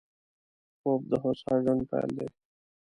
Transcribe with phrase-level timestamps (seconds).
[0.79, 2.27] خوب د هوسا ژوند پيل دی